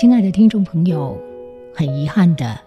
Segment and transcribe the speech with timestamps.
[0.00, 1.14] 亲爱的听众朋友，
[1.74, 2.58] 很遗憾的，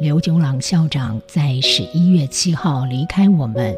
[0.00, 3.76] 刘炯朗校长在十一月七号离开我们。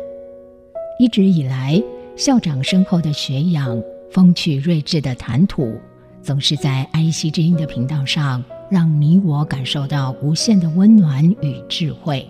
[1.01, 1.83] 一直以来，
[2.17, 5.81] 校长深厚的学养、风趣睿智的谈吐，
[6.21, 12.29] 总是在爱惜之音的频道上，让你我感受到无限的温暖与智慧。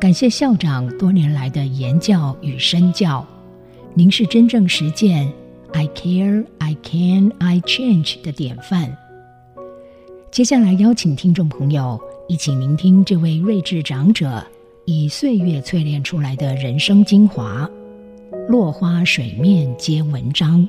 [0.00, 3.26] 感谢校长多年来的言教与身教，
[3.94, 5.28] 您是真正实践
[5.72, 8.96] “I care, I can, I change” 的典范。
[10.36, 14.46] 接下来邀请听众朋友一起聆听这位睿智长者
[14.84, 17.66] 以岁月淬炼出来的人生精华，
[18.46, 20.68] 落花水面皆文章。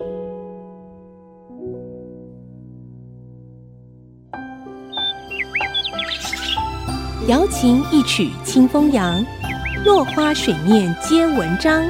[7.28, 9.22] 瑶琴一曲清风扬，
[9.84, 11.84] 落花水面皆文章。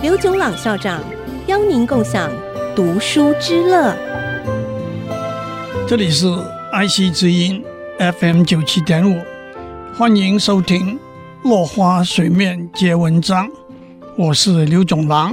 [0.00, 1.04] 刘炯朗校长
[1.48, 2.32] 邀您共享
[2.74, 3.94] 读书之乐。
[5.86, 6.26] 这里是
[6.74, 7.62] 爱惜之音
[8.18, 9.22] FM 九七点五，
[9.96, 10.98] 欢迎收听
[11.48, 13.46] 《落花水面皆文章》，
[14.18, 15.32] 我是刘总郎。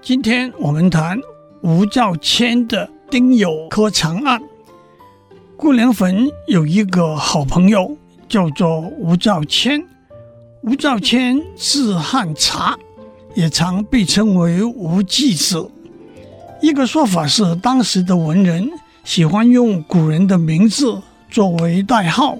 [0.00, 1.18] 今天我们谈
[1.62, 4.40] 吴兆谦的丁酉科长案。
[5.56, 7.96] 顾良坟有一个好朋友。
[8.28, 9.84] 叫做吴兆谦，
[10.62, 12.78] 吴兆谦字汉察，
[13.34, 15.68] 也常被称为吴季子。
[16.62, 18.70] 一个说法是，当时的文人
[19.04, 22.38] 喜欢用古人的名字作为代号。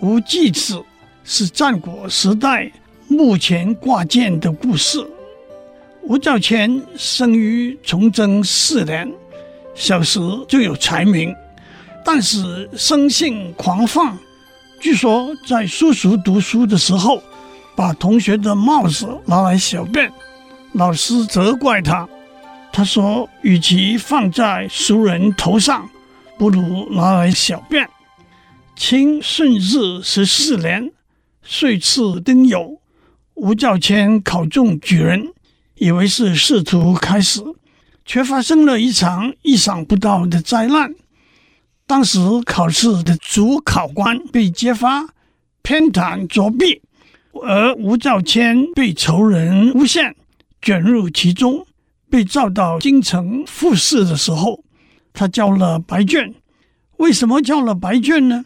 [0.00, 0.82] 吴季子
[1.24, 2.70] 是战国时代
[3.08, 5.04] 墓前挂剑的故事。
[6.02, 9.12] 吴兆谦生于崇祯四年，
[9.74, 11.34] 小时就有才名，
[12.04, 14.16] 但是生性狂放。
[14.80, 17.20] 据说在叔叔读书的时候，
[17.74, 20.10] 把同学的帽子拿来小便，
[20.72, 22.08] 老师责怪他。
[22.78, 25.90] 他说：“与其放在熟人头上，
[26.38, 27.90] 不如拿来小便。”
[28.76, 30.92] 清顺治十四年，
[31.42, 32.78] 岁次丁酉，
[33.34, 35.32] 吴兆谦考中举人，
[35.74, 37.42] 以为是仕途开始，
[38.04, 40.94] 却发生了一场意想不到的灾难。
[41.84, 45.08] 当时考试的主考官被揭发
[45.62, 46.80] 偏袒作弊，
[47.42, 50.14] 而吴兆谦被仇人诬陷，
[50.62, 51.66] 卷入其中。
[52.10, 54.64] 被召到京城复试的时候，
[55.12, 56.34] 他交了白卷。
[56.96, 58.44] 为什么交了白卷呢？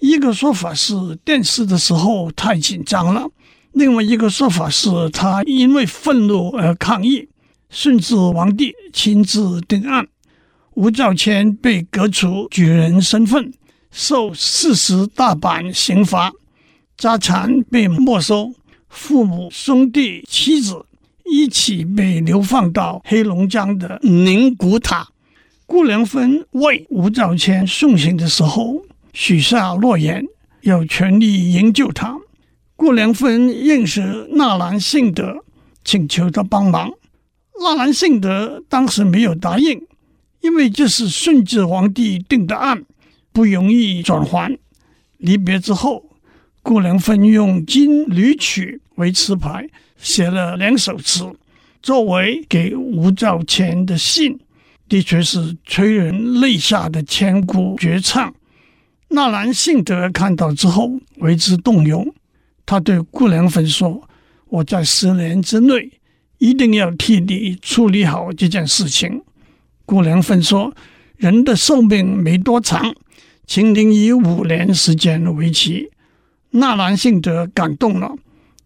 [0.00, 0.94] 一个说法是
[1.24, 3.28] 殿试的时候太紧张了，
[3.72, 7.28] 另外一个说法是他因为愤怒而抗议，
[7.70, 10.06] 顺治皇帝亲自定案。
[10.74, 13.52] 吴兆谦被革除举人身份，
[13.90, 16.32] 受四十大板刑罚，
[16.96, 18.52] 家产被没收，
[18.88, 20.84] 父母、兄弟、妻子
[21.24, 25.08] 一起被流放到黑龙江的宁古塔。
[25.66, 30.24] 顾良芬为吴兆谦送行的时候，许下诺言，
[30.62, 32.18] 要全力营救他。
[32.76, 35.44] 顾良芬认识纳兰性德，
[35.84, 36.90] 请求他帮忙。
[37.60, 39.80] 纳兰性德当时没有答应。
[40.40, 42.84] 因为这是顺治皇帝定的案，
[43.32, 44.58] 不容易转还。
[45.16, 46.04] 离别之后，
[46.64, 51.30] 顾良芬用《金缕曲》为词牌，写了两首词，
[51.82, 54.40] 作为给吴兆谦的信，
[54.88, 58.34] 的确是催人泪下的千古绝唱。
[59.08, 62.14] 纳兰性德看到之后为之动容，
[62.64, 64.08] 他对顾良芬说
[64.48, 65.90] ：“我在十年之内
[66.38, 69.20] 一定要替你处理好这件事情。”
[69.84, 70.74] 顾良芬说
[71.18, 72.94] ：“人的寿命没多长，
[73.46, 75.90] 请您以五年时间为期。”
[76.54, 78.14] 纳兰性德感动了。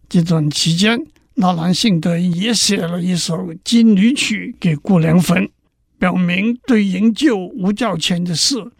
[0.07, 5.49] 这段期间，纳兰性德也写了一首《金缕曲》给顾良芬，
[5.97, 8.71] 表明对营救吴兆谦的事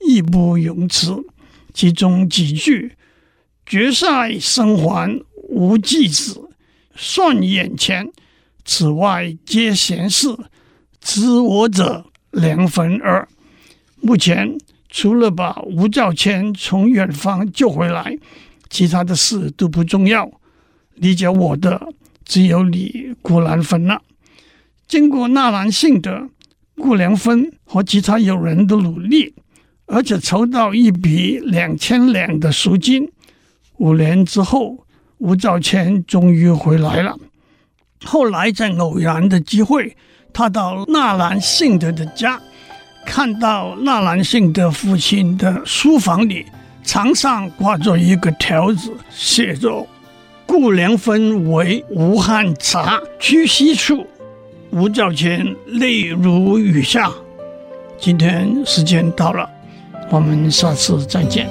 [0.00, 1.24] 义不容辞。
[1.72, 2.92] 其中几句
[3.64, 6.48] ：“绝塞生还吴季子，
[6.96, 8.10] 算眼前，
[8.64, 10.36] 此外皆闲事。”
[11.00, 13.28] 知我者良坟耳。
[14.00, 14.58] 目前
[14.88, 18.18] 除了把吴兆谦从远方救回来，
[18.68, 20.30] 其他的事都不重要。
[20.94, 21.88] 理解我的
[22.24, 24.00] 只有你顾兰芬了。
[24.88, 26.28] 经过纳兰性德、
[26.76, 29.34] 顾良芬和其他友人的努力，
[29.86, 33.10] 而且筹到一笔两千两的赎金。
[33.78, 34.86] 五年之后，
[35.18, 37.16] 吴兆谦终于回来了。
[38.04, 39.96] 后来在偶然的机会。
[40.32, 42.38] 他到纳兰性德的家，
[43.06, 46.44] 看到纳兰性德父亲的书房里，
[46.86, 49.84] 墙上挂着一个条子，写着
[50.46, 54.06] “顾良芬为吴汉茶屈膝处”，
[54.70, 57.12] 五角钱泪如雨下。
[57.98, 59.50] 今天时间到了，
[60.10, 61.50] 我们下次再见。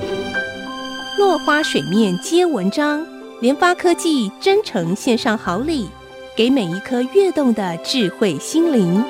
[1.19, 3.05] 落花水面皆文章，
[3.41, 5.89] 联发科技真诚献上好礼，
[6.33, 9.03] 给每一颗跃动的智慧心灵。